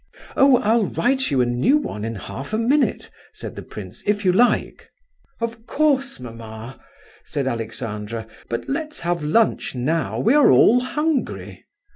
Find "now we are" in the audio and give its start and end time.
9.75-10.49